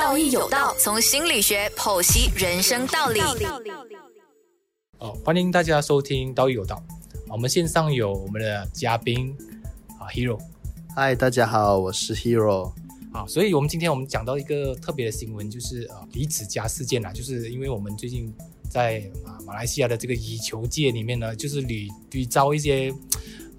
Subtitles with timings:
[0.00, 3.20] 道义有道，从心理学剖析人生道理。
[4.96, 6.82] 哦，欢迎大家收听《道义有道》。
[7.30, 9.36] 我们线上有我们的嘉宾
[9.98, 10.40] 啊，Hero。
[10.96, 12.72] 嗨，大家好，我是 Hero。
[13.12, 18.32] 啊，所以我们今天我们讲到一个特别的新闻，就是呃李子嘉事件啊，就是因为我们最近
[18.70, 22.90] 在啊马来西亚的这个羽球界里面呢，就是屡屡遭一些。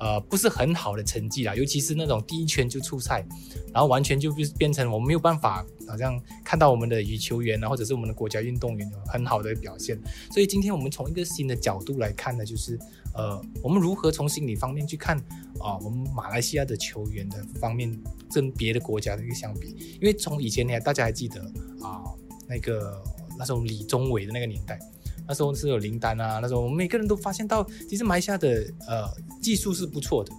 [0.02, 3.24] 呃，不是很好的成绩啦，尤其是那种第一圈就出赛，
[3.72, 10.02] 然后完全就变成我们没有办法，好像看到我们的羽球员啊，或者是我们的国家运动员有很好的表现。
[10.32, 12.80] 所以今天我们从一个新的角度来看呢，就是
[13.14, 15.16] 呃，我们如何从心理方面去看
[15.60, 17.96] 啊，我们马来西亚的球员的方面
[18.34, 19.68] 跟别的国家的一个相比，
[20.02, 21.40] 因为从以前呢，大家还记得
[21.84, 22.02] 啊，
[22.50, 23.00] 那个
[23.38, 24.80] 那时候李宗伟的那个年代。
[25.28, 29.08] 那时候是有林丹啊，那时候我们每个人都发现到，其实埋下的呃
[29.42, 30.32] 技术是不错的，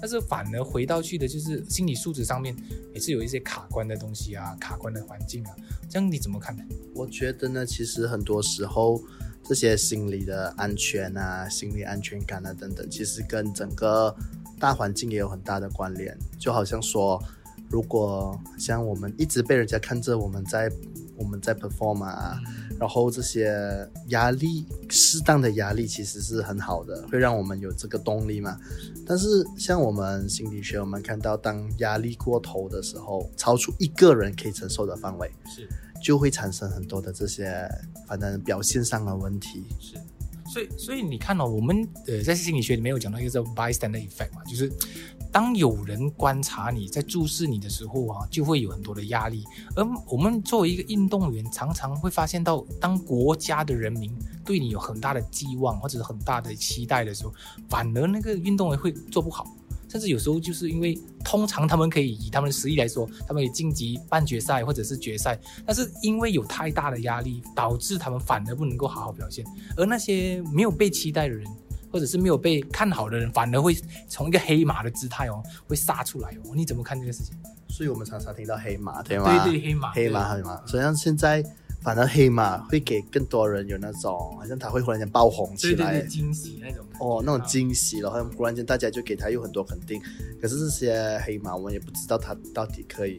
[0.00, 2.54] 但是反而回到去的就是心理素质上面
[2.94, 5.50] 也是有一些卡关的东西啊，卡关的环境啊，
[5.88, 6.62] 这样你怎么看呢？
[6.94, 9.02] 我觉得呢，其实很多时候
[9.42, 14.14] 这些心理的安全啊、心理安全感啊等等，其实跟整个
[14.60, 16.16] 大环境也有很大的关联。
[16.38, 17.20] 就好像说，
[17.68, 20.70] 如果像我们一直被人家看着我们在
[21.16, 22.38] 我们在 perform 啊。
[22.78, 23.54] 然后这些
[24.08, 28.58] 压力，适当的压力其实是很好的，会让我们有这个动力嘛。
[29.06, 29.26] 但是
[29.58, 35.68] 像我们心理学，我们看到当压力过头的时候，超出一个人可以承受的范围，是
[36.02, 37.68] 就会产生很多的这些
[38.06, 39.64] 反正表现上的问题。
[39.80, 39.94] 是，
[40.52, 44.70] 所以所以你看哦，我们呃在心理学里面有讲到一个叫 bystander effect 嘛，就是。
[45.36, 49.44] 当有人观察你在注视你的时候啊，就会有很多的压力。
[49.74, 54.10] 而我们作为一个运动员，常常会发现到，当国家的人民
[54.46, 57.34] 对你有很大的寄望或者是很大的期待的时候，
[57.68, 59.46] 反而那个运动员会做不好。
[59.90, 69.44] 甚至有时候就是因为，通常他们可以以他们的实力来说，他们可以晋级半决赛或者是决赛，但是因为有太大的压力，导致他们反而不能够好好表现。
[69.76, 71.46] 而那些没有被期待的人。
[71.90, 73.74] 或者是没有被看好的人，反而会
[74.08, 76.52] 从一个黑马的姿态哦，会杀出来哦。
[76.54, 77.34] 你怎么看这个事情？
[77.68, 79.44] 所以我们常常听到黑马，对吗？
[79.44, 80.66] 对对，黑马，黑马，黑马。
[80.66, 81.44] 所以像现在，
[81.82, 86.84] 反而黑马会给更多人有那种，好像他会忽然间爆红起来，惊喜那种。
[87.00, 90.00] 哦，那种惊喜，然后忽然间大家就给他有很多肯定。
[90.40, 93.18] 可是这些黑马，我们也不知道他到底可以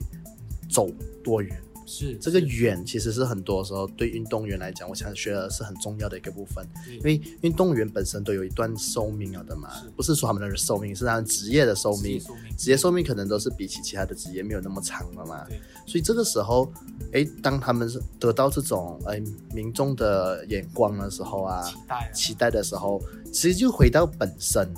[0.71, 0.89] 走
[1.23, 1.55] 多远。
[1.87, 6.63] 是这个远，其实是很多时候对运动员来讲，我想学的是很重要的一个部分。
[6.91, 12.21] 因为运动员本身都有一段寿命了的嘛，不是说他们的寿命，是他们职业的寿命。
[12.57, 15.47] 职业寿命可能都是比起其他的职业没有那么长了嘛。
[15.85, 16.69] 所以这个时候，
[17.13, 19.23] 哎，当他们是得到这种哎
[19.53, 24.69] 民众的眼光的时候啊，期待期待的时候，其实就回到本身。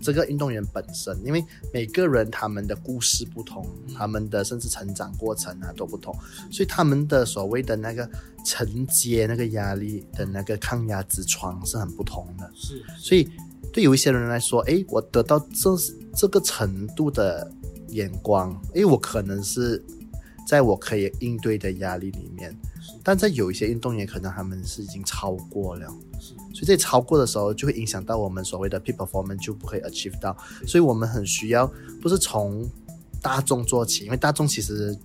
[0.00, 6.14] 这个运动员本身，因为每个人他们的故事不同，他们的甚至成长过程啊都不同，
[6.50, 8.08] 所以他们的所谓的那个
[8.44, 12.50] 承接那个压力的那个抗压之窗是很不同的。
[12.54, 13.28] 是，所以
[13.72, 15.76] 对有一些人来说，哎，我得到这
[16.16, 17.50] 这个程度的
[17.88, 19.82] 眼光，哎，我可能是
[20.46, 22.56] 在我可以应对的压力里面，
[23.02, 25.86] 但在有一些运动员，可能他们是已经超过了。
[26.52, 30.36] 所以在超过的时候，就会影响到我们所谓的 peak performance 就不会 achieve 到。
[30.66, 31.66] 所以我们很需要，
[32.02, 32.68] 不是从
[33.22, 34.96] 大众做起，因为大众其实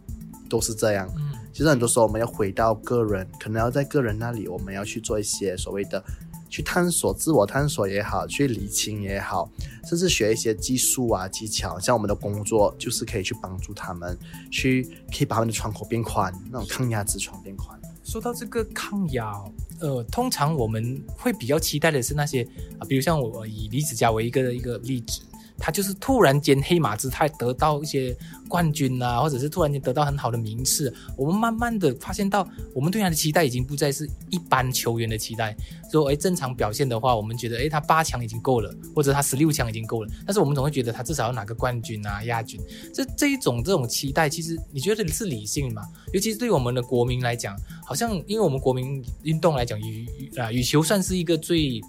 [0.49, 1.09] 都是这样。
[1.17, 6.03] 嗯，其实很多时候我们要回到个人，可能要在个人那里，我们要去做一些所谓的
[6.49, 9.49] 去探索、自我探索也好，去理清也好，
[9.85, 11.79] 甚至学一些技术啊、技巧。
[11.79, 14.17] 像我们的工作，就是可以去帮助他们，
[14.51, 17.74] 去可以把他们的窗口变宽，那种抗压之窗变宽。
[18.05, 19.33] 说到这个抗压，
[19.81, 25.21] 呃，通常我们会比较期待的是那些啊，比如像我以李子嘉为一个一个例子。
[25.57, 28.15] 他就是突然间黑马姿态得到一些
[28.47, 35.55] 冠军啊，或者是突然间得到很好的名次，我们慢慢的发现到，我们对他的期待已经不再是一般球员的期待。
[35.91, 40.11] 说，哎，正常表现的话，我们觉得，哎，他八强已经够了，或者他十六强已经够了。
[40.25, 42.59] 但是我们总会觉得他至少要拿个冠军啊，亚军。
[42.93, 45.83] 这这一种这种期待，其实你觉得是理性吗？
[46.11, 50.05] 尤其是对我们的国民来讲，好像因为我们国民运动来讲，羽
[50.37, 51.81] 啊羽球算是一个最。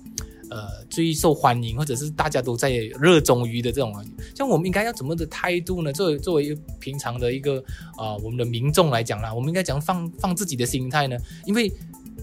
[0.49, 3.93] 呃，最受欢迎或者是大家都在热衷于的这种，
[4.35, 5.93] 像我们应该要怎么的态度呢？
[5.93, 7.63] 作为作为一个平常的一个
[7.97, 11.17] 啊，我们的民众来讲啦，我们应该讲放放自己的心态呢？
[11.47, 11.73] 因为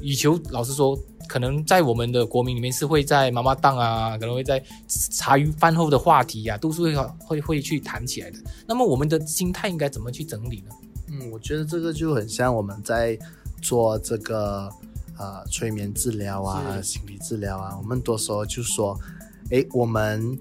[0.01, 0.97] 羽球，老实说，
[1.27, 8.37] 可能在我们的国民里面是会在妈妈档啊，可能会在茶余饭后的话题呀，都是会会会去谈起来的。
[8.65, 10.75] 那么我们的心态应该怎么去整理呢？
[11.09, 13.19] 嗯，我觉得这个就很像我们在
[13.61, 14.69] 做这个。
[15.17, 18.99] 啊，催眠治疗啊，心理治疗啊，我们多说就说，
[19.51, 20.37] 哎，我们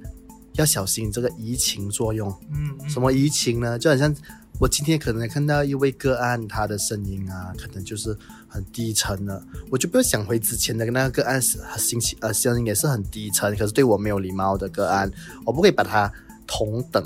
[0.54, 2.32] 要小心这个移情作用。
[2.50, 3.78] 嗯，什么移情呢？
[3.78, 4.14] 就好像
[4.58, 8.16] 我今天可能看到一位个案，他的声音啊，可能就是
[8.48, 15.10] 很低沉的，我就不要想回之前的那个个案是心情呃声音也是很低沉，可是对我没有礼貌的个案，
[15.44, 16.12] 我不可以把它
[16.46, 17.02] 同等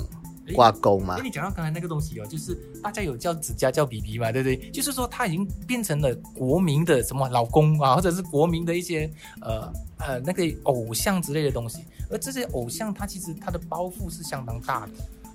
[0.53, 1.23] 挂钩嘛哎，？
[1.23, 4.69] 你讲到刚才那个东西哦，就是大家有叫指甲叫 BB 嘛，对不对？
[4.71, 9.09] 就是说他已经变成了国民的什么老公啊，或者是国民的一些
[9.41, 11.83] 呃呃那个偶像之类的东西。
[12.09, 14.93] 而这些偶像，他其实他的包袱是相当大的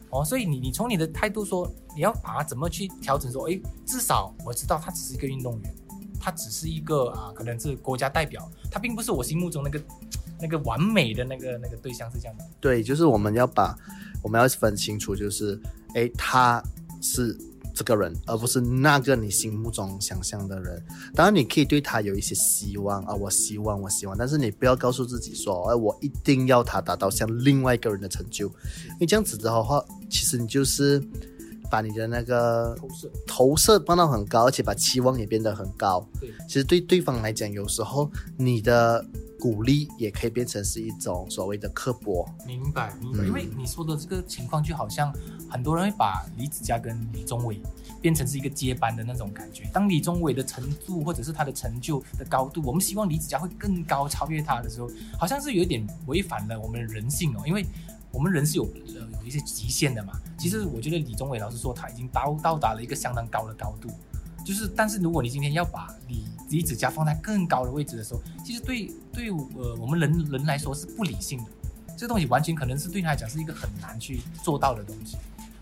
[0.08, 3.30] 哦，所以你你从你的态度说，你要把它怎么去调整？
[3.30, 5.74] 说，诶，至少我知道他只是一个运动员，
[6.18, 9.78] 他只是一个啊，可能是国家代表，他并不是我心目中那个
[10.42, 12.44] 那个完美的那个那个对象，是这样的。
[12.60, 13.78] 对，就是我们要把
[14.22, 15.58] 我们要分清楚，就是
[15.94, 16.62] 诶，他
[17.00, 17.38] 是
[17.74, 20.84] 这个人，而不是那个你心目中想象的人。
[21.14, 31.02] 当然，你可以对他有一些希望啊，我希望，我希望，但是你不要告诉自己说，哎，我一定要他达到像另外一个人的成就，因为这样子的话，其实你就是
[31.72, 36.06] 把你的那个投射投射放到很高，而且把期望也变得很高。
[36.20, 39.02] 对其实对对方来讲，有时候你的
[39.40, 42.28] 鼓励也可以变成是一种所谓的刻薄。
[42.46, 43.24] 明白，明白。
[43.24, 45.10] 嗯因为你说的这个情况，就好像
[45.48, 47.58] 很多人会把李子嘉跟李宗伟
[48.02, 49.64] 变成是一个接班的那种感觉。
[49.72, 57.42] 当李宗伟的程度或者是他的成就的高度，我们希望李子嘉会更高，超越他的时候，好像是有一点违反了我们的人性哦。
[57.46, 57.64] 因为
[58.12, 60.12] 我们人是有呃有一些极限的嘛。
[60.38, 63.88] 其实我觉得李宗伟老师说他已经到到达了一个相当高的高度。
[64.44, 71.50] 就是，但是如果你今天要把李李子嘉放在更高的位置的时候，其实对对呃我们人人来说是不理性的。
[71.96, 75.16] 这东西完全可能是对他来讲是一个很难去做到的东西。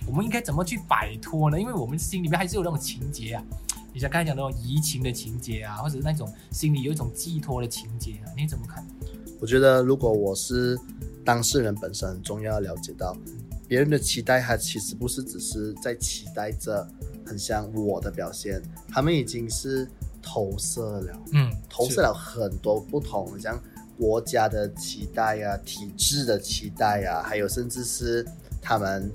[0.07, 1.61] 我们应该怎么去摆脱呢？
[1.61, 3.45] 因为我们心里面还是有那种情节啊，
[3.93, 8.83] 你像刚才讲那种移情的情节啊，或者是那种心里有一种寄托的情节啊，你怎么看？
[9.39, 10.79] 我觉得，如果我是
[11.31, 13.17] 当事人本身，很重要要了解到
[13.69, 16.85] 别人的期待，他其实不是只是在期待着
[17.25, 19.89] 很像我的表现，他们已经是
[20.21, 23.63] 投射了，嗯，投射了很多不同，像
[23.97, 28.27] 国家的期待呀、体制的期待呀，还有甚至是
[28.61, 29.09] 他们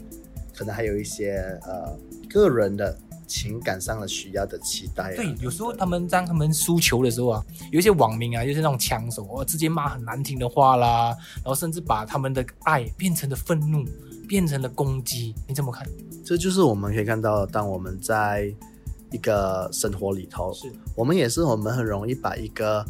[0.55, 2.97] 可能还有一些呃个人的
[3.27, 5.15] 情感上的需要的期待啊。
[5.15, 13.85] 对，有时候他们当他们输球的时候啊，有一些网民啊，就是那种枪手，哦，直接骂很难听的话啦，然后甚至把他们的爱变成了愤怒，
[14.27, 15.87] 变成了攻击，你怎么看？
[16.23, 18.53] 这就是我们可以看到，当我们在
[19.11, 22.85] 一个生活里头，是我们也是我们很容易把一个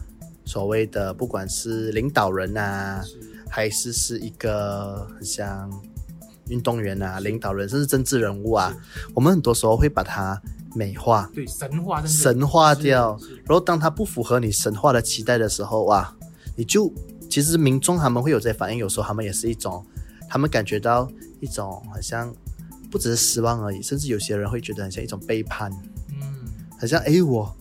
[0.45, 5.69] 所谓的不管是领导人啊，是还是是一个很像
[6.49, 8.75] 运动员啊、领导人，甚至政治人物啊，
[9.13, 10.39] 我们很多时候会把它
[10.75, 13.17] 美化、对神话的神化掉。
[13.45, 16.15] 然后当它不符合你神话的期待的时候，哇，
[16.55, 16.91] 你就
[17.29, 19.85] 其实民众他们会有这些反应，有时候他们也是一种，
[20.29, 21.09] 他们感觉到
[21.39, 22.33] 一种好像
[22.91, 25.71] 不只是失望而已，甚至有些人会觉得很像一种背叛。
[26.11, 26.45] 嗯，
[26.79, 27.55] 好像哎，我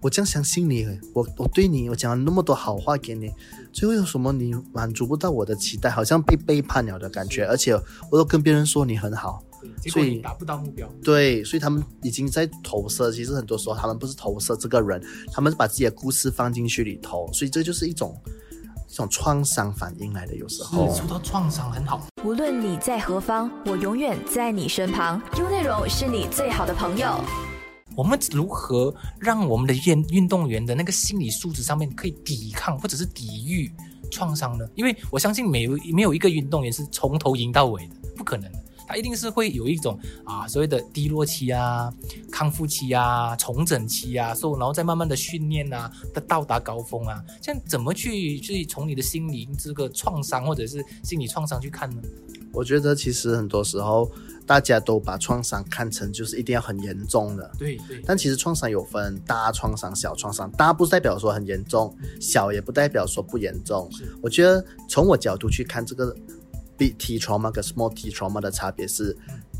[0.00, 3.32] 我这样相信你，我我对你，我讲了那么多好话给你，
[3.72, 7.74] 最后有什么你满足不到我的期待，好像被背叛了的感觉，而且
[8.10, 9.42] 我都跟别人说你很好，
[9.88, 13.10] 所以达不到目标，对，所以他们已经在投射。
[13.10, 15.02] 其实很多时候他们不是投射这个人，
[15.32, 18.14] 他们是把自己的故事放进去里头，所以这就是一种
[18.88, 20.36] 一种创伤反应来的。
[20.36, 22.06] 有时候是，受到创伤很好。
[22.22, 25.20] 无论你在何方，我永远在你身旁。
[25.38, 27.18] 优内容是你最好的朋友。
[27.96, 33.72] 我们如何让我们的运运动员的那个心理素质上面可以抵抗或者是抵御
[34.10, 34.68] 创伤呢？
[34.74, 38.58] 因为我相信没有没有一个运动员是从头赢到尾的，不可能的。
[38.88, 41.92] 他一定是会有一种啊所谓的低落期啊、
[42.30, 47.20] 康复期啊、重整期啊，所以然后再慢慢的训练啊，的到达高峰啊。
[47.42, 52.00] 这样怎么去去从你的心理这个创伤或者是心理创伤去看呢？
[52.52, 54.08] 我觉得其实很多时候
[54.46, 57.50] 大家都把创伤看成就是一定要很严重的。
[57.58, 63.90] 对对，但其实创伤有分大创伤、小创伤，大不代表说很严重，小也不代表说不严重。
[63.92, 66.14] 是我觉得从我角度去看这个
[66.76, 69.16] big T trauma 跟 small T trauma 的差别是，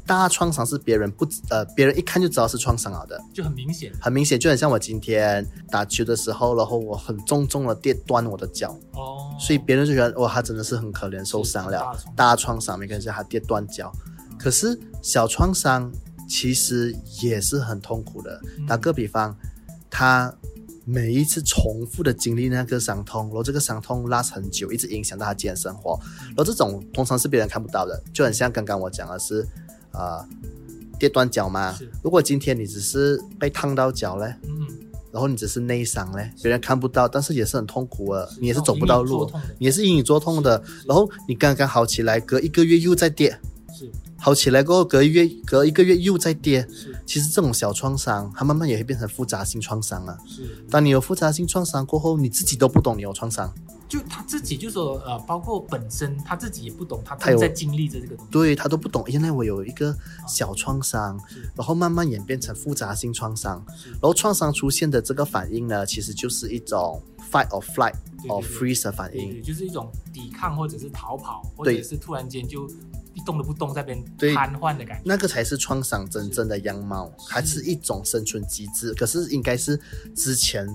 [0.06, 9.34] 大创伤是别人不呃别人一看就知道是创伤了的，就很明显很明显就很像我今天打球的时候，然后我很重重的跌断我的脚，哦。
[9.40, 13.92] 所以别人就觉得哇他真的是很可怜受伤了，大创伤没关系，他跌断脚。
[14.38, 15.92] 可是小创伤
[16.28, 18.40] 其实也是很痛苦的。
[18.66, 19.36] 打个比方，
[19.90, 20.34] 他
[20.84, 25.98] 每一次重复的经历那个伤痛，然后这个伤痛 last 很久，一直影响到他今天生活。
[26.28, 29.46] 然后这种通常是别人看不到的，就很像刚刚我讲的是，
[29.92, 30.24] 呃，
[30.98, 31.72] 跌断脚嘛。
[31.72, 31.90] 是。
[32.02, 34.66] 如果今天你只是被烫到脚嘞，嗯，
[35.10, 39.28] 然后你只是内伤嘞，别人看不到，但是也是很痛苦的，你也是走不到路
[39.58, 40.62] 你也是隐隐作痛的。
[40.86, 43.38] 然后你刚刚好起来，隔一个月又在跌，是
[44.18, 46.66] 好起来过后，隔一月隔一个月又在跌。
[47.04, 50.18] 其实这种小创伤，它慢慢也会变成复杂性创伤了。
[50.26, 53.52] 是，当你有复杂性创伤过后，你自己都不懂你有创伤，
[53.88, 58.32] 就他自己就说呃，包括本身他自己也不懂，他他在经历着这个东西。
[58.32, 59.04] 对他都不懂。
[59.06, 67.00] 原来我有一个小创伤是，然后慢慢演变成复杂性创伤，然后创伤出现的这个反应呢，其实就是一种
[67.30, 67.94] fight or flight
[68.28, 69.30] or freeze 的反应。
[69.30, 72.68] 对对，就是一种抵抗或者是逃跑，或者是突然间就
[73.14, 75.02] 一动都不动，在边瘫痪的感觉。
[75.04, 78.92] 那个才是创伤真正的样貌，还是一种生存机制。
[78.94, 79.80] 可是应该是
[80.14, 80.66] 之前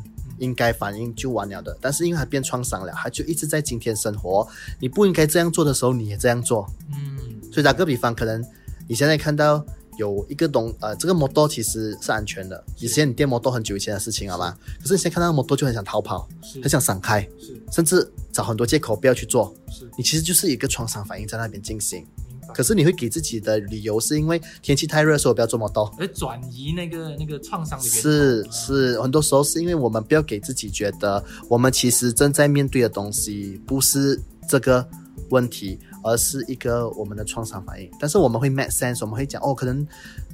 [0.42, 4.46] 应该反应就完了的，但是因为他变创伤了，他就一直在今天生活。
[4.80, 6.68] 你不应该这样做的时候，你也这样做。
[6.92, 8.44] 嗯，所以打个比方，可能
[8.88, 9.64] 你现在看到
[9.98, 14.58] 有一个东呃，这个摩托其实是安全的，以前你电摩托很久以前的事情，好吗？
[14.82, 17.28] 可是你现在看到摩托就很想逃跑，是很想闪开，
[17.72, 19.56] 甚至找很多借口不要去做。
[19.70, 22.06] 是，你其实就是一个创伤反应在那边进行。
[22.54, 25.94] 可是你会给自己的理由是因为天气太热，所以我不要做摩托。
[25.98, 34.88] 而转移那个那个创伤的源头是啊是，很多时候是因为我们不要给自己觉得我们其实正在面对的东西不是这个
[35.30, 37.90] 问题，而是一个我们的创伤反应。
[38.00, 39.88] 但是我们会 make sense，我们会讲哦，可能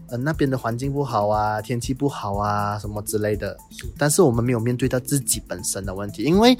[0.10, 3.58] 呃那边的环境不好啊，天气不好啊，什么之类的。
[3.72, 6.58] 是但是我们没有面对到自己本身的问题，因为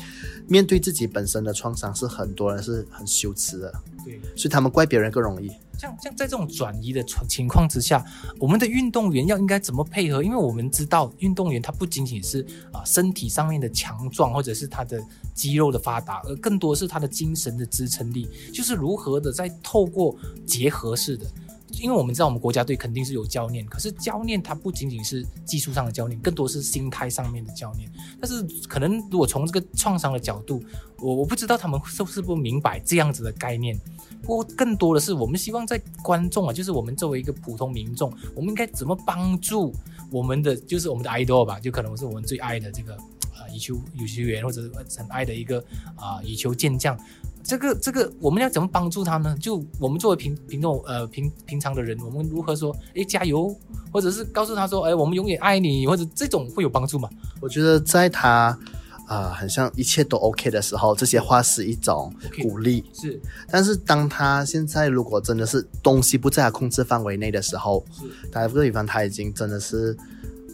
[0.48, 3.74] 面对自己本身的创伤是很多人是很羞耻的，
[4.04, 4.20] 对。
[4.36, 5.50] 所以他们怪别人更容易。
[5.78, 8.04] 像像在这种转移的情情况之下，
[8.40, 10.24] 我们的运动员要应该怎么配合？
[10.24, 15.00] 因为我们知道运动员他不仅仅是啊、身体上面的强壮，或者是他的
[15.36, 20.16] 肌肉的发达，而更多是他的精神的支撑力，就是如何的在透过
[20.48, 21.28] 结合式的。
[21.72, 27.92] 因为我们知道我们国家队肯定是有教练，可是教练他不仅仅是技术上的教练，更多是心态上面的教练。
[28.20, 30.64] 但是可能如果从这个创伤的角度，
[31.00, 33.80] 我我不知道他们是不是不明白这样子的概念。
[34.24, 39.72] 不过更多的是我们希望在观众啊，就是我们作为一个普通民众，我们应该怎么帮助
[40.12, 45.60] 我们的，就是我们的 idol 吧，就可能是我们最爱的这个啊羽球羽球员，或者是很爱的一个
[45.96, 46.98] 啊羽球健将。
[47.44, 49.34] 这个这个我们要怎么帮助他呢？
[49.40, 53.56] 就我们作为平平众呃平平常的人，我们如何说诶加油，
[53.90, 57.10] 或者是告诉他说诶我们永远爱你，或者这种会有帮助吗？
[57.40, 58.58] 我觉得在他
[59.08, 62.84] 啊、很像一切都 OK 的时候，这些话是一种鼓励。
[62.94, 69.96] 是但是当他现在如果真的是东西不在他控制范围内的时候，是打个比方，他已经真的是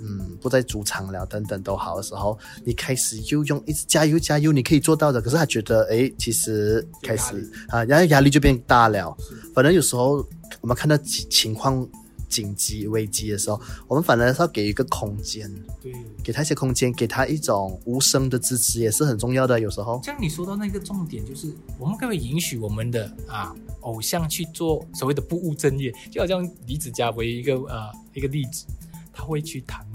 [0.04, 5.20] 嗯不在主场了，等等都好的时候，你开始又用一直加油加油，你可以做到的。
[5.20, 9.18] 可是他觉得，哎，其实开始啊，然后压力就变大了。
[9.56, 10.24] 反正有时候
[10.62, 11.88] 我们看到情情况
[12.34, 15.94] 紧急危机的时候，我们反而是要给一个空间，对。
[16.24, 19.60] 给他一些空间，给他一种无声的支持，也是很重要的。
[19.60, 25.94] 有时候，像你说到那个重点，就是我们可不可以允许我们的啊偶像去做所谓的不务正业？
[26.10, 28.66] 就好像李子嘉为一个呃一个例子，
[29.12, 29.86] 他会去弹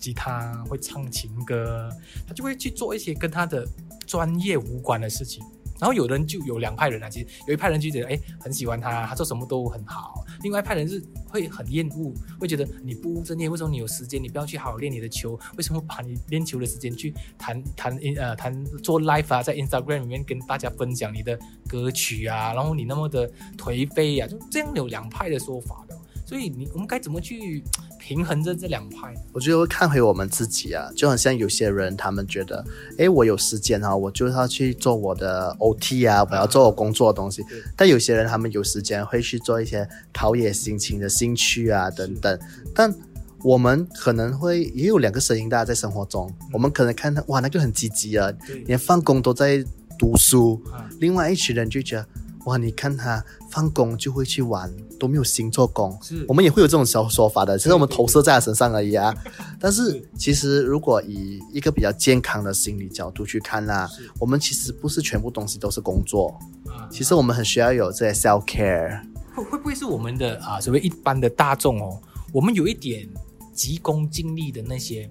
[0.00, 1.88] 吉他，会唱情歌，
[2.26, 3.66] 他就会去做一些跟他的
[4.06, 5.42] 专业无关的事情。
[5.78, 15.38] 然后有人就有两派人啊，其实有一派人就觉得哎很喜欢他，他做什么都很好；另外一派人是会很厌恶，会觉得你不务正业，为什么你有时间你不要去好好练你的球？
[15.56, 25.96] 为什么把你练球的时间去谈 谈呃谈做 live 啊，在 Instagram 里面跟大家分享你的歌曲啊，然后你那么的颓废啊，就这样有两派的说法的。
[26.30, 27.60] 所以你我们该怎么去
[27.98, 29.12] 平衡着这两派？
[29.32, 32.64] 我觉得会看回我们自己啊，就很像有些人，他们觉得，
[32.98, 37.42] 诶，我有时间啊，我就要去做我的 OT 啊，我要做我工作的东西。
[37.42, 42.38] 对但有些人他们有时间会去做一些陶冶心情的兴趣啊，等等。
[42.72, 42.94] 但
[43.42, 48.32] 我们可能会也有两个声音，大家在生活中，我们可能看到哇，那个很积极啊，
[48.66, 49.64] 连放工都在
[49.98, 50.62] 读书。
[50.72, 52.06] 啊，另外一群人就觉得，
[52.44, 55.96] 哇，你看他放工就会去玩，都没有心做工。
[56.02, 59.14] 是我们也会有这种小说法的，只是我们投射在他身上而已啊。
[59.60, 69.02] 但是是其实如果以一个比较健康的心理角度去看啦、是我们其实不是全部东西都是工作，啊，其实我们很需要有这些 self care。
[69.34, 72.00] 会会不会是我们的啊所谓一般的大众哦，
[72.32, 73.08] 我们有一点
[73.52, 75.08] 急功近利的那些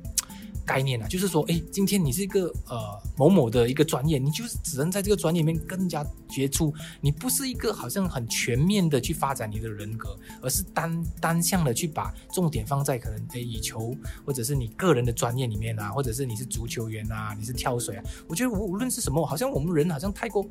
[0.69, 6.71] 概念啊，就是说，哎，今天你是一个呃某某的一个专业，你就是只能在这个专业里面更加杰出，
[7.01, 20.45] 你不是一个好像很全面的去发展你的人格，而是单单向的去把重点放在可能诶以球或者是你个人的专业里面啊，或者是你是足球员啊，你是跳水啊，我觉得无无论是什么，好像我们人好像太过。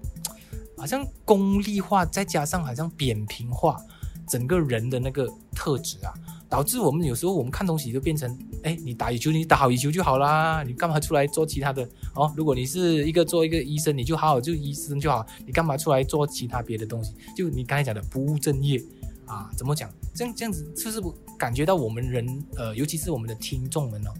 [0.76, 3.82] 好像功利化，再加上好像扁平化
[4.28, 6.14] 整个人的那个特质啊，
[6.48, 11.86] 导致我们有时候我们看东西就变成，哎，你打羽球，你打好羽球就好啦，你干嘛出来做其他的？
[12.14, 17.12] 哦，如果你是一个做一个医生，你就好好就医生就好，你干嘛出来做其他别的东西？
[17.36, 18.82] 就你刚才讲的不务正业
[19.26, 19.90] 啊，怎么讲？
[20.14, 21.00] 这样这样子，就是
[21.36, 24.10] 感觉到我们人，呃，尤其是我们的听众们呢、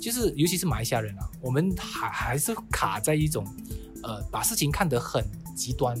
[0.00, 3.44] 就是尤其是马来西亚人啊，我们还还是卡在一种，
[4.02, 5.96] 呃，把事情看得很极端，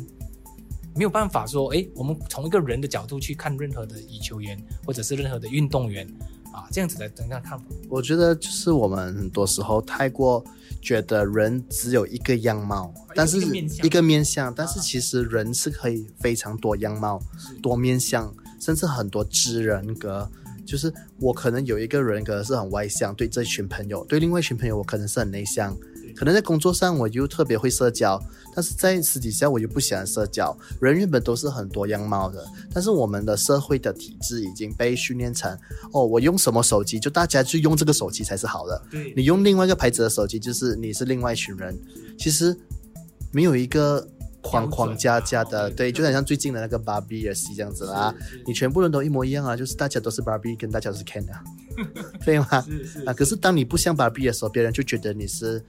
[0.96, 6.06] 没有办法说，哎，我们从一个人的角度去看任何的羽球员或者是任何的运动员
[6.52, 7.64] 啊，这样子的怎样看法？
[7.88, 10.42] 我觉得就是我们很多时候太过
[10.80, 17.20] 觉得人只有一个样貌，但是一个面相一个面相，但是其实人是可以非常多样貌、
[17.62, 20.28] 多面相，甚至很多支人格。
[20.64, 25.76] 就是我可能有一个人格是很外向，对这群朋友；对另外一群朋友，我可能是很内向。
[26.16, 28.20] 可能在工作上我就特别会社交，
[28.54, 30.56] 但是在私底下我就不喜欢社交。
[30.80, 35.56] 人原本都是很多样貌的，但是我们的社会的体制已经被训练成，
[35.92, 38.82] 哦，我用什么手机就大家就用这个手机才是好的。
[38.90, 41.78] 对你用另外一个牌子的手机，就是你是另外一群人。
[42.18, 42.56] 其实
[43.30, 44.08] 没有一个
[44.40, 48.14] 框框架架的，对，就很像最近的那个 Barbie 的戏这样子啦。
[48.46, 51.44] 你全部人都一模一样啊，就是大家都是 Barbie，跟大家都是 Ken 啊，
[52.24, 52.62] 对吗？
[52.62, 55.62] 是是啊，可是当你不像 Barbie 的时候，别人就觉得你是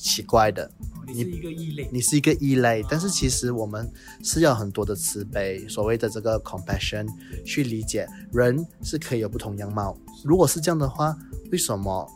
[0.00, 0.70] 奇怪的，
[1.06, 2.84] 你是一个异类，你是一个异类。
[2.88, 3.90] 但是其实我们
[4.22, 7.06] 是有很多的慈悲，所谓的这个 compassion
[7.44, 9.96] 去理解人是可以有不同样貌。
[10.24, 11.16] 如果是这样的话，
[11.50, 12.08] 为什么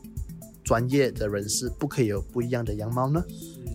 [0.63, 3.23] 专业的人士不可以有不一样的样貌呢？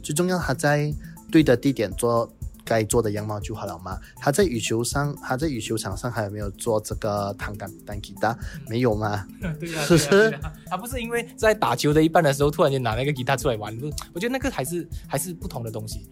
[0.02, 0.94] 最重要，他在
[1.30, 2.32] 对的地点做
[2.68, 3.98] 该做的样貌就好了嘛。
[4.18, 8.38] 他在羽球上，他在羽球场上还有没有做这个弹钢弹吉他？
[8.68, 9.26] 没有吗？
[9.60, 16.08] 对呀、是对呀、对呀 他不是因为在打球的一半的时候，突然间拿那个吉他出来玩，不我觉得那个还是还是不同的东西。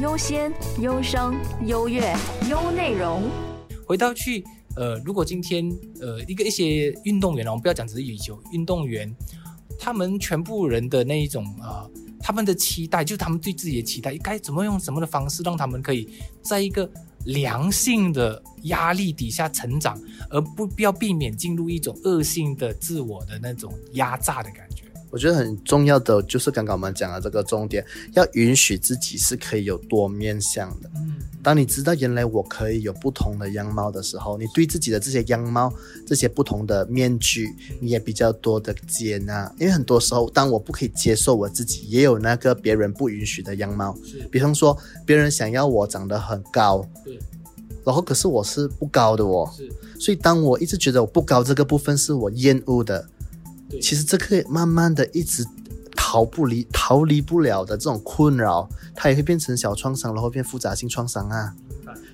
[0.00, 1.34] 优先、优生、
[1.66, 2.14] 优越、
[2.48, 3.22] 优内容。
[3.86, 4.44] 回到去，
[4.76, 5.68] 呃，如果今天
[6.00, 9.12] 呃一个一些运动员啊，我们不要讲只是羽球运动员，
[9.78, 11.90] 他们全部人的那一种啊、呃
[12.30, 16.08] 他们的期待，就是他们对自己的期待，该怎么用什么的方式，让他们可以
[16.40, 16.88] 在一个
[17.24, 24.84] 良性的压力底下成长，而不不要避免进入一种恶性的自我的那种压榨的感觉。
[25.10, 30.90] 我觉得很重要的就是刚刚我们讲的这个重点，要允许自己是可以有多面向的。
[30.96, 35.72] 嗯，当你知道原来我可以有不同的样貌的时候，你对自己的这些样貌、
[36.06, 37.48] 这些不同的面具，
[37.80, 39.52] 你也比较多的接纳。
[39.58, 43.96] 因为很多时候，当我不可以接受我自己，也有那个别人不允许的样貌。
[44.04, 47.18] 是比方说，别人想要我长得很高，对，
[47.84, 49.50] 然后可是我是不高的哦。
[49.56, 53.19] 是，所以当我一直觉得我不高这个部分是我厌恶的，对，
[53.80, 55.44] 其实这个慢慢的一直
[55.96, 61.54] 逃不离、逃离不了的这种困扰，它也会变成小创伤，然后变复杂性创伤啊。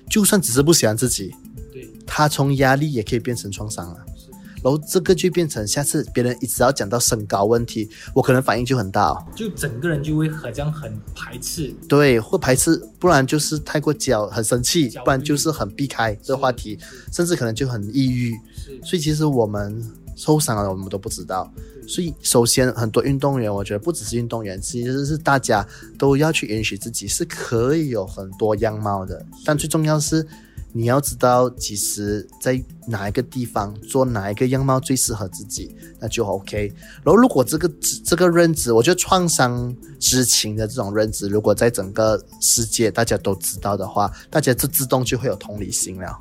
[0.09, 1.35] 就算只是不喜欢自己，
[1.71, 3.97] 对，它从压力也可以变成创伤了。
[4.15, 4.31] 是，
[4.63, 9.25] 然后这个就变成下次别人一直要讲到身高问题，我可能反应就很大哦。
[9.35, 16.79] 就整个人就会好像很排斥，对，会排斥，不然就是太过焦，很生气不然就是很避开这个话题，
[17.11, 18.33] 甚至可能就很抑郁。
[18.55, 19.83] 是，所以其实我们
[20.17, 21.49] 受伤了，我们都不知道。
[21.87, 25.65] 所以首先，很多运动员，我觉得不只是运动员，其实是大家
[25.97, 29.25] 都要去允许自己是可以有很多样貌的。
[29.45, 30.27] 但最重要是，
[30.73, 36.73] 你要知道其实在哪一个地方做哪一个样貌最适合自己，那就 OK。
[37.03, 37.71] 然后，如果这个
[38.03, 46.19] 这个认知，我觉得创伤知情的这种认知，如果在整个世界大家都知道的话，大家就自动就会有同理心了。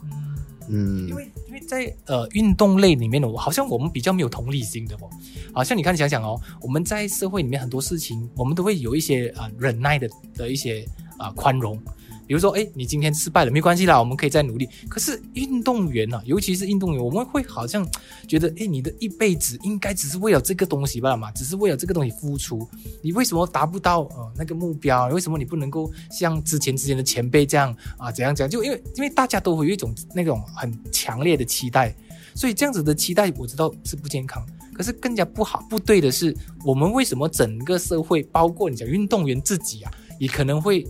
[0.69, 5.11] 嗯因，为因为在呃运动类里面呢，我好像我们比较没有同理心的哦。
[5.53, 10.85] 好像你看想想哦，我们在社会里面很多事情，我们都会有一些啊、呃忍耐的的一些
[11.19, 11.81] 啊、呃宽容。
[12.27, 14.69] 比如说，哎，你今天失败了，没关系啦，我们可以再努力。
[14.89, 17.87] 可是运动员呢、尤其是运动员，我们会好像
[18.27, 22.69] 觉得，哎，你的一辈子应该只是为了这个东西罢了嘛，只是为了这个东西付出。
[23.01, 25.07] 你为什么达不到呃那个目标？
[25.09, 28.11] 为什么你不能够像之前之前的前辈这样啊？
[28.11, 28.51] 怎样怎样？
[28.51, 31.95] 就因为因为大家都会有一种那种很强烈的期待，
[32.35, 34.45] 所以这样子的期待我知道是不健康。
[34.75, 40.87] 可是更加不好不对的是，我们为什么整个社会，包括你讲运动员自己啊，也可能会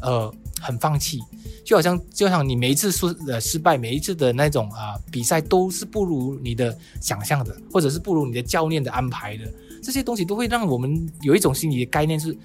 [0.00, 1.20] 呃很放弃，
[1.64, 12.36] 就好像就像你每一次失呃失败，每一次的那种啊、比赛都是不如你的想象的，或者是不如你的教练的安排的，这些东西都会让我们有一种心理的概念是，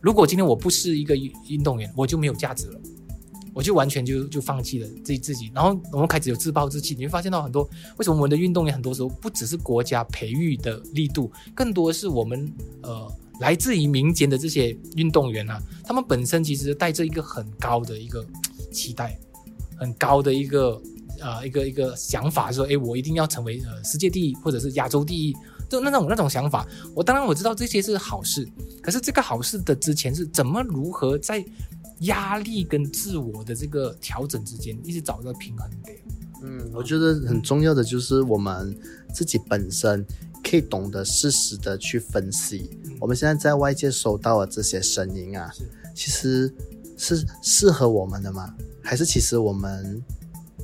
[0.00, 1.14] 如果今天我不是一个
[1.48, 2.80] 运动员，我就没有价值了。
[3.52, 6.94] 我就完全就就放弃了自己自己，然后我们开始有自暴自弃。
[6.94, 12.48] 你会发现到很多，为什么我们的运动员很多时候不只是国家培育的力度，更多是我们
[12.82, 18.24] 呃来自于民间的这些运动员啊，他们本身其实带着一个很高的一个
[18.70, 19.18] 期待，
[19.76, 20.80] 很高的一个
[21.20, 25.34] 呃一个一个想法，说诶，我一定要成为呃世界第一或者是亚洲第一，
[25.68, 26.66] 就那种那种想法。
[26.94, 28.46] 我当然我知道这些是好事，
[28.82, 31.44] 可是这个好事的之前是怎么如何在
[32.00, 35.98] 压力跟自我的这个调整之间，一直找到平衡点。
[36.42, 38.74] 嗯，我觉得很重要的就是我们
[39.12, 40.06] 自己本身
[40.50, 42.68] 可以懂得适时的去分析。
[42.98, 45.48] 我们现在在外界收到的这些声音啊，
[45.94, 46.52] 其实
[46.96, 48.52] 是适合我们的吗？
[48.82, 50.02] 还是其实我们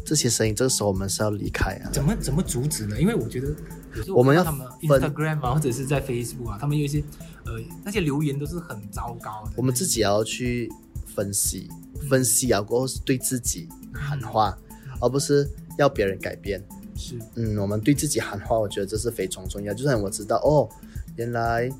[0.04, 1.90] 这些声音，这个时候我们是要离开啊？
[1.92, 3.00] 怎么怎么阻止呢？
[3.00, 3.54] 因为我觉得
[4.12, 7.00] 我们要他们分 Instagram 啊，或者是在 Facebook 啊，他们有一些
[7.44, 7.52] 呃
[7.84, 9.52] 那些留言都是很糟糕的。
[9.54, 10.68] 我们自己要去
[11.14, 11.68] 分析，
[12.10, 14.58] 分析啊过后是对自己喊话，
[15.00, 16.60] 而不是要别人改变。
[16.96, 19.74] 是嗯，我们对自己喊话，我觉得这是非常重要。
[19.74, 20.68] 就算我知道哦，
[21.16, 21.70] 原来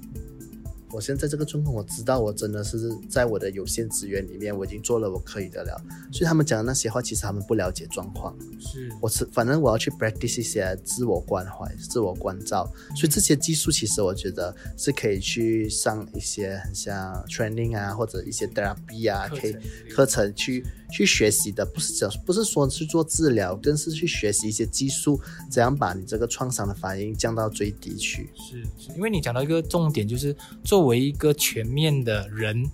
[0.92, 5.83] 我现在这个状况，我知道我真的是在我的有限资源里面，我已经做了我可以的了。
[6.12, 8.35] 所以他们讲的那些话，其实他们不了解状况。
[8.59, 25.20] 是我是反正我要去 practice 一些自我关怀、自我关照，所以这些技术其实我觉得是可以去上一些很像 training 啊，或者一些 therapy 啊，可以课程课程去去学习的，不是讲不是说去做治疗，更是去学习一些技术，
[25.51, 28.31] 怎样把你这个创伤的反应降到最低去。
[28.37, 32.64] 是是，因为你讲到一个重点，就是作为一个全面的人，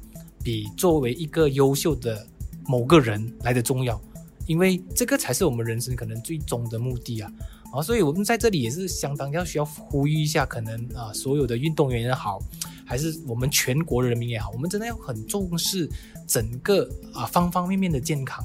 [0.42, 2.26] 比作为一个优秀的
[2.66, 4.00] 某个人来的重要，
[4.46, 7.32] 因为这个才是我们人生可能最终的目的啊。
[7.72, 12.38] 啊，所以我们在这里也是相当要需要呼吁一下，可能啊，所有的运动员也好，
[12.84, 15.88] 还是我们全国人民也好，我们真的要很重视
[16.26, 18.44] 整个啊方方面面的健康。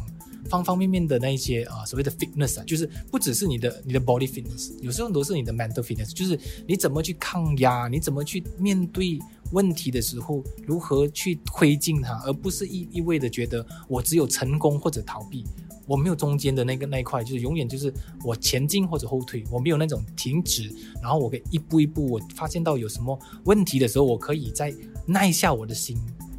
[0.50, 9.20] 方方面面的那一些啊，所谓的 fitness 啊，就是不只是你的你的 body fitness，有时候都是你的 mental fitness，就是你怎么去抗压，你怎么去面对
[9.52, 15.44] 问题的时候，如何去推进它，而不是一一味的觉得我只有成功或者逃避，
[15.86, 24.74] 我没有中间的那个那一块，就是永远就是我前进或者后退，我没有那种停止，然后我可以一步一步，我发现到有什么问题的时候，我可以再
[25.06, 25.98] 耐下我的心，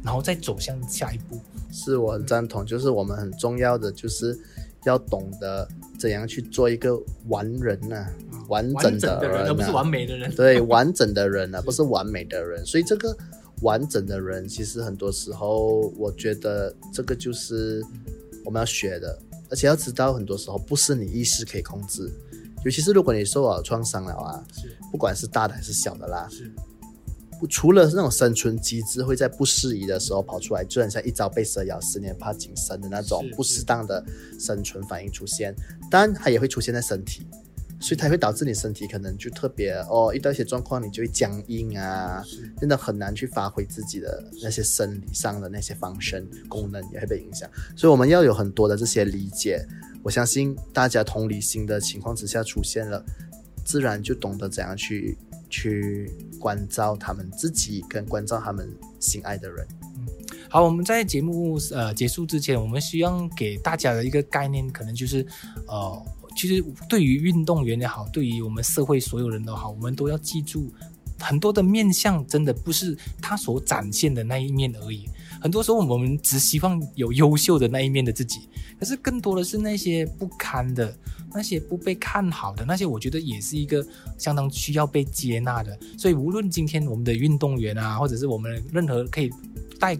[0.09, 1.39] 然后再走向下一步。
[1.71, 4.35] 是我很赞同，就是我们很重要的就是
[4.85, 5.67] 要懂得
[5.99, 8.07] 怎样去做一个完人呐、
[8.47, 10.35] 完整的而不是完美的人。
[10.35, 12.65] 对， 完整的人啊，不是完美的人。
[12.65, 13.15] 所以这个
[13.61, 17.85] 完整的人，其实很多时候，我觉得这个就是
[18.43, 19.19] 我们要学的，
[19.51, 22.11] 而且要知道，很多时候不是你意识可以控制。
[22.65, 26.27] 尤其是如果你受了创伤了啊，是不管是大的还是小的啦，
[27.47, 34.03] 除了那种生存机制会在不适宜的时候跑出来，就很像一朝被蛇咬，十年怕井绳的那种不适当的
[34.39, 35.55] 生存反应出现。
[35.89, 37.25] 当然，它也会出现在身体，
[37.79, 42.23] 所以它会导致你身体可能就特别哦，遇到一些状况你就会僵硬啊，
[42.59, 47.49] 真的很难去发挥自己的那些生理上的那些方身功能也会被影响。
[47.75, 49.65] 所以我们要有很多的这些理解。
[50.01, 53.03] 我相信大家同理心的情况之下出现了，
[53.65, 55.17] 自然就懂得怎样去
[55.49, 59.67] 去关照他们自己，跟关照他们心爱的人。
[60.49, 65.25] 好，我们在节目呃结束之前，我们希望给大家的一个概念，可能就是
[65.67, 70.71] 呃，其实对于运动员也好，对于我们社会所有人都好，我们都要记住，
[71.19, 75.07] 很多的面相真的不是他所展现的那一面而已。
[75.41, 78.41] 很多时候我们只希望有优秀的那一面的自己，
[78.79, 80.93] 可是更多的是那些不堪的、
[81.33, 83.85] 那些不被看好的那些，我觉得也是一个
[84.17, 85.77] 相当需要被接纳的。
[85.97, 89.29] 所以无论今天我们的运动员啊，或者是我们任何可以
[89.79, 89.97] 带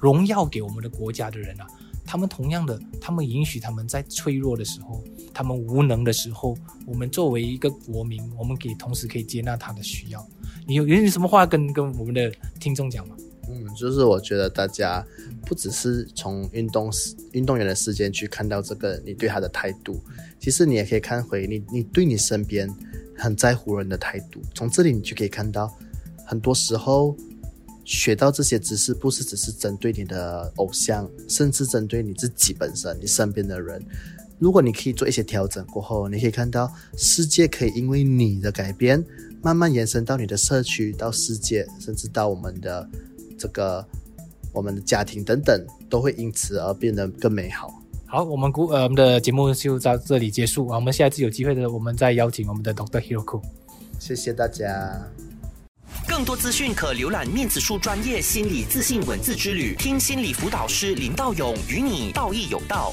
[0.00, 1.66] 荣耀给我们的国家的人啊，
[2.04, 10.26] 他们同样的，他们允许他们在脆弱的时候，他们无能的时候，我们作为一个国民，我们可以同时可以接纳他的需要。
[10.66, 13.16] 你有有什么话跟跟我们的听众讲吗？
[13.48, 15.04] 嗯，就是我觉得大家
[15.44, 16.90] 不只是从运动
[17.32, 20.00] 运动员的事件去看到这个你对他的态度，
[20.40, 22.68] 其实你也可以看回你你对你身边
[23.16, 24.40] 很在乎人的态度。
[24.54, 25.72] 从这里你就可以看到，
[26.24, 27.16] 很多时候
[27.84, 33.80] 学到这些知识，不是只是针对你的偶像，甚至针对你自己本身，你身边的人。
[34.38, 39.02] 如果你可以做一些调整过后，你可以看到世界可以因为你的改变，
[39.40, 42.86] 慢慢延伸到你的社区、到世界，甚至到我们的
[43.38, 43.86] 这个
[44.52, 47.82] 我们的家庭等等，都会因此而变得更美好。
[48.06, 50.76] 好，我们古呃我们的节目就到这里结束啊。
[50.76, 53.42] 我们下一次有机会的，我们再邀请我们的 Doctor Hiroko。
[53.98, 54.96] 谢谢大家。
[56.06, 62.92] 更多资讯可浏览面子书专业心理自信文字之旅，听心理辅导师林道勇与你道义有道。